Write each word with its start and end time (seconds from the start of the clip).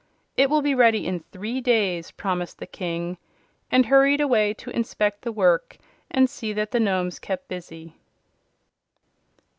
"It 0.35 0.49
will 0.49 0.63
be 0.63 0.73
ready 0.73 1.05
in 1.05 1.19
three 1.31 1.61
days," 1.61 2.09
promised 2.09 2.57
the 2.57 2.65
King, 2.65 3.19
and 3.69 3.85
hurried 3.85 4.19
away 4.19 4.51
to 4.55 4.71
inspect 4.71 5.21
the 5.21 5.31
work 5.31 5.77
and 6.09 6.27
see 6.27 6.53
that 6.53 6.71
the 6.71 6.79
Nomes 6.79 7.19
kept 7.19 7.47
busy. 7.47 7.93